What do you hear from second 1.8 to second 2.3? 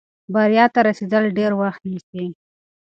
نیسي.